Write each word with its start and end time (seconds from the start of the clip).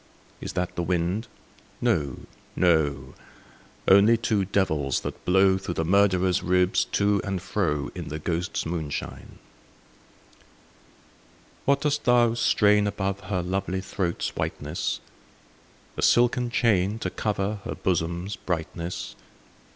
Is 0.41 0.53
that 0.53 0.75
the 0.75 0.81
wind? 0.81 1.27
No, 1.79 2.21
no; 2.55 3.13
Only 3.87 4.17
two 4.17 4.45
devils, 4.45 5.01
that 5.01 5.25
blow 5.25 5.59
Through 5.59 5.75
the 5.75 5.85
murderer's 5.85 6.41
ribs 6.41 6.85
to 6.85 7.21
and 7.23 7.39
fro. 7.39 7.91
In 7.93 8.07
the 8.07 8.17
ghosts' 8.17 8.63
moi^ishine. 8.63 8.65
THE 8.65 8.65
GHOSTS* 8.65 8.65
MOONSHINE, 8.65 9.09
39 9.09 9.19
III. 9.21 9.31
What 11.65 11.81
dost 11.81 12.03
thou 12.05 12.33
strain 12.33 12.87
above 12.87 13.19
her 13.25 13.43
Lovely 13.43 13.79
throat's 13.79 14.35
whiteness? 14.35 14.99
A 15.95 16.01
silken 16.01 16.49
chain, 16.49 16.97
to 16.97 17.11
cover 17.11 17.59
Her 17.63 17.75
bosom's 17.75 18.35
brightness 18.35 19.15